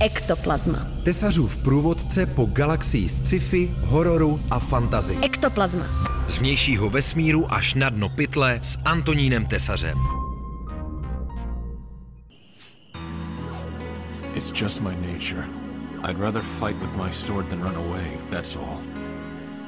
[0.00, 0.78] Ektoplazma.
[1.04, 5.16] Tesařův průvodce po galaxii sci-fi, hororu a fantazy.
[5.22, 5.84] Ektoplazma.
[6.28, 9.98] Z vnějšího vesmíru až na dno pytle s Antonínem Tesařem.
[14.34, 15.44] It's just my nature.
[16.08, 18.78] I'd rather fight with my sword than run away, that's all.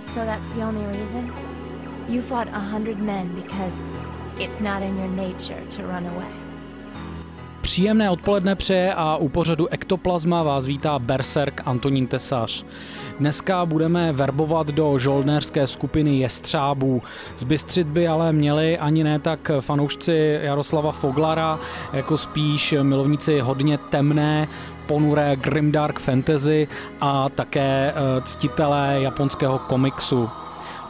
[0.00, 1.32] So that's the only reason?
[2.08, 3.82] You fought a hundred men because
[4.38, 6.49] it's not in your nature to run away.
[7.70, 12.64] Příjemné odpoledne přeje a u pořadu Ektoplazma vás vítá Berserk Antonín Tesař.
[13.18, 17.02] Dneska budeme verbovat do žoldnerské skupiny jestřábů.
[17.36, 21.58] Zbystřit by ale měli ani ne tak fanoušci Jaroslava Foglara,
[21.92, 24.48] jako spíš milovníci hodně temné,
[24.86, 26.68] ponuré grimdark fantasy
[27.00, 30.28] a také eh, ctitelé japonského komiksu.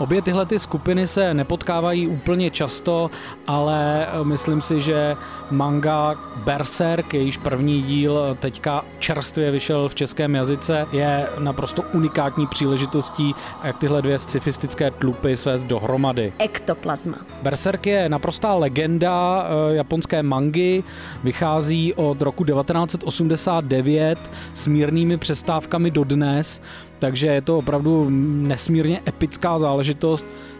[0.00, 3.10] Obě tyhle ty skupiny se nepotkávají úplně často,
[3.46, 5.16] ale eh, myslím si, že
[5.50, 6.14] manga
[6.44, 13.34] Berserk, jejíž první díl teďka čerstvě vyšel v českém jazyce, je naprosto unikátní příležitostí,
[13.64, 16.32] jak tyhle dvě scifistické tlupy svést dohromady.
[16.38, 17.16] Ektoplazma.
[17.42, 20.82] Berserk je naprostá legenda eh, japonské mangy,
[21.24, 26.62] vychází od roku 1989 s mírnými přestávkami dodnes,
[26.98, 29.89] takže je to opravdu nesmírně epická záležitost.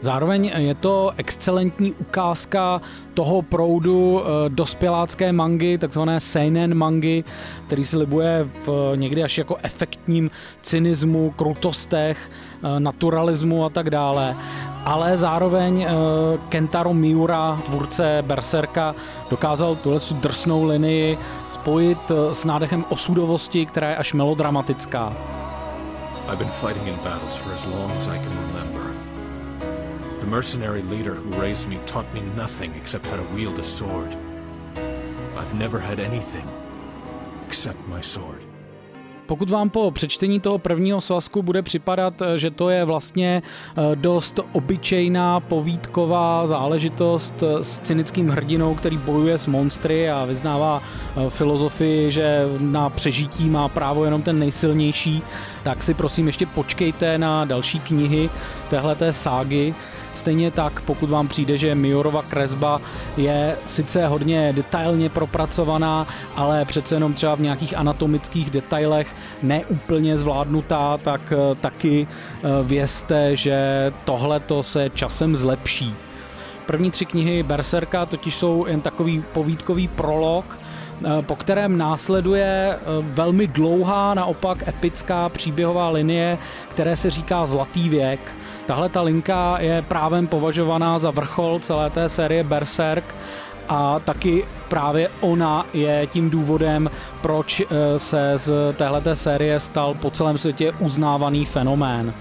[0.00, 2.80] Zároveň je to excelentní ukázka
[3.14, 7.24] toho proudu eh, dospělácké mangy, takzvané seinen mangy,
[7.66, 10.30] který si libuje v někdy až jako efektním
[10.62, 14.36] cynismu, krutostech, eh, naturalismu a tak dále.
[14.84, 15.88] Ale zároveň eh,
[16.48, 18.94] Kentaro Miura, tvůrce Berserka,
[19.30, 21.18] dokázal tuhle drsnou linii
[21.50, 21.98] spojit
[22.32, 25.12] s nádechem osudovosti, která je až melodramatická.
[26.28, 29.15] I've been fighting in battles for as long as I can remember.
[30.26, 34.16] The mercenary leader who raised me taught me nothing except how to wield a sword.
[35.36, 36.48] I've never had anything
[37.46, 38.42] except my sword.
[39.26, 44.40] Pokud vám po přečtení toho prvního svazku bude připadat, že to je vlastně eh, dost
[44.52, 52.12] obyčejná povídková záležitost eh, s cynickým hrdinou, který bojuje s monstry a vyznává eh, filozofii,
[52.12, 55.22] že na přežití má právo jenom ten nejsilnější,
[55.62, 58.30] tak si prosím ještě počkejte na další knihy
[58.70, 59.74] téhleté ságy.
[60.16, 62.80] Stejně tak, pokud vám přijde, že Miorova kresba
[63.16, 66.06] je sice hodně detailně propracovaná,
[66.36, 69.08] ale přece jenom třeba v nějakých anatomických detailech
[69.42, 73.58] neúplně zvládnutá, tak eh, taky eh, vězte, že
[74.04, 75.94] tohle to se časem zlepší.
[76.66, 83.46] První tři knihy Berserka totiž jsou jen takový povídkový prolog, eh, po kterém následuje velmi
[83.46, 86.38] dlouhá, naopak epická příběhová linie,
[86.68, 88.34] které se říká Zlatý věk–
[88.66, 93.14] Tahle ta linka je právem považovaná za vrchol celé té série Berserk
[93.68, 96.90] a taky právě ona je tím důvodem,
[97.20, 102.14] proč eh, se z téhleté série stal po celém světě uznávaný fenomén.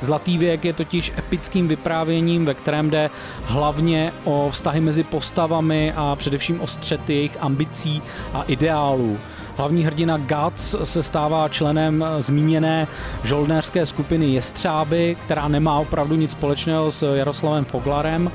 [0.00, 3.10] Zlatý věk je totiž epickým vyprávěním, ve kterém jde
[3.44, 8.02] hlavně o vztahy mezi postavami a především o střety jejich ambicí
[8.34, 9.18] a ideálů.
[9.56, 12.86] Hlavní hrdina Guts se stává členem zmíněné
[13.24, 18.30] žoldnéřské skupiny Jestřáby, která nemá opravdu nic společného s Jaroslavem Foglarem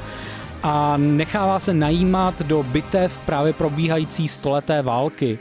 [0.63, 5.39] a nechává se najímat do bitev právě probíhající stoleté války.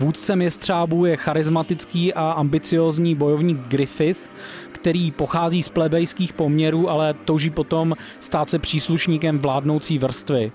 [0.00, 4.30] Vůdcem jestřábů je charismatický a ambiciozní bojovník Griffith,
[4.72, 10.52] který pochází z plebejských poměrů, ale touží potom stát se příslušníkem vládnoucí vrstvy.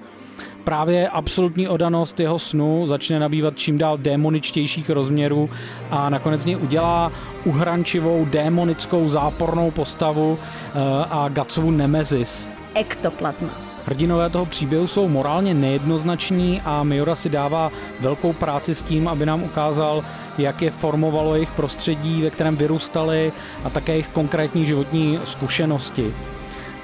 [0.63, 5.49] Právě absolutní odanost jeho snu začne nabývat čím dál démoničtějších rozměrů
[5.91, 7.11] a nakonec něj udělá
[7.45, 10.79] uhrančivou démonickou zápornou postavu eh,
[11.09, 12.49] a Gatsovu nemezis.
[12.73, 13.71] Ektoplazma.
[13.85, 19.25] Hrdinové toho příběhu jsou morálně nejednoznační a Miura si dává velkou práci s tím, aby
[19.25, 20.03] nám ukázal,
[20.37, 23.31] jak je formovalo jejich prostředí, ve kterém vyrůstali
[23.63, 26.13] a také jejich konkrétní životní zkušenosti.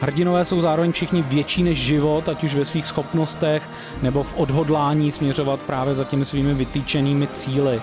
[0.02, 3.64] Hrdinové jsou zároveň všichni větší než život, ať už ve svých schopnostech
[4.02, 7.82] nebo v odhodlání směřovat právě za těmi svými vytýčenými cíly.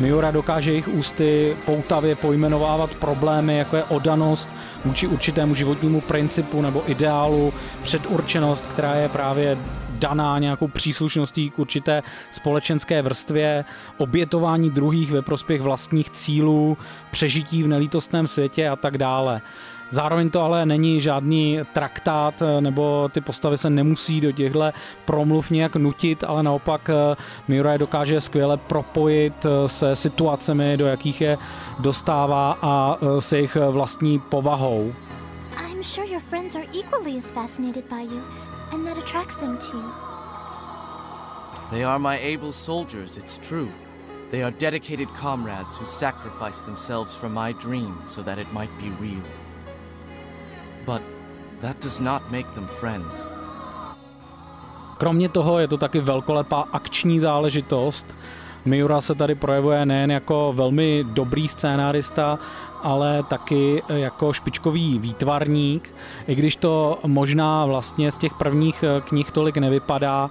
[0.00, 4.48] Miura dokáže jejich ústy poutavě pojmenovávat problémy, jako je odanost
[4.84, 7.52] vůči určitému životnímu principu nebo ideálu,
[7.82, 9.58] předurčenost, která je právě
[9.98, 13.64] daná nějakou příslušností k určité společenské vrstvě,
[13.98, 16.78] obětování druhých ve prospěch vlastních cílů,
[17.10, 19.42] přežití v nelítostném světě a tak dále.
[19.90, 24.72] Zároveň to ale není žádný traktát, eh, nebo ty postavy se nemusí do těchto
[25.04, 27.16] promluv nějak nutit, ale naopak eh,
[27.48, 31.38] Miura je dokáže skvěle propojit eh, se situacemi, do jakých je
[31.78, 34.92] dostává a s jejich vlastní povahou.
[35.70, 38.22] I'm sure your friends are equally as fascinated by you,
[38.72, 39.92] and that attracts them to you.
[41.70, 43.70] They are my able soldiers, it's true.
[44.30, 48.90] They are dedicated comrades who sacrificed themselves for my dream so that it might be
[49.00, 49.22] real.
[50.84, 51.02] But
[51.60, 53.32] that does not make them friends.
[54.98, 58.16] Kromě toho je to taky velkolepá akční záležitost.
[58.66, 62.38] Miura se tady projevuje nejen jako velmi dobrý scénárista,
[62.82, 65.94] ale taky jako špičkový výtvarník,
[66.28, 70.30] i když to možná vlastně z těch prvních knih tolik nevypadá,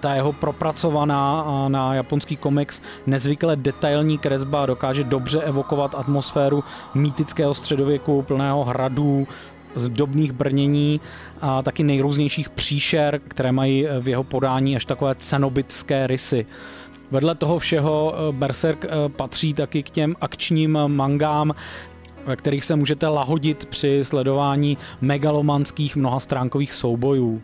[0.00, 8.22] ta jeho propracovaná na japonský komiks nezvykle detailní kresba dokáže dobře evokovat atmosféru mýtického středověku
[8.22, 9.26] plného hradů,
[9.74, 11.00] zdobných brnění
[11.40, 16.46] a taky nejrůznějších příšer, které mají v jeho podání až takové cenobitské rysy.
[17.10, 21.54] Vedle toho všeho eh, Berserk eh, patří taky k těm akčním mangám,
[22.26, 27.42] ve kterých se můžete lahodit při sledování megalomanských mnohastránkových soubojů.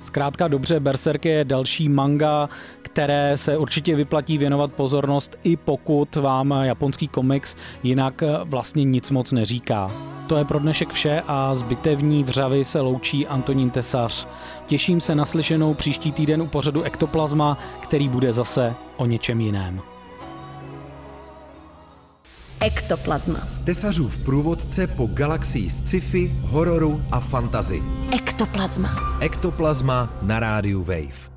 [0.00, 2.48] Zkrátka dobře, Berserk je další manga,
[2.82, 9.10] které se určitě vyplatí věnovat pozornost, i pokud vám japonský komiks jinak eh, vlastně nic
[9.10, 10.11] moc neříká.
[10.26, 14.26] To je pro dnešek vše a z bitevní vřavy se loučí Antonín Tesař.
[14.66, 19.80] Těším se na slyšenou příští týden u pořadu Ektoplazma, který bude zase o něčem jiném.
[22.60, 23.38] Ektoplazma.
[23.64, 27.82] Tesařův průvodce po galaxii sci-fi, hororu a fantazy.
[28.12, 29.18] Ektoplazma.
[29.20, 31.31] Ektoplazma na rádiu Wave.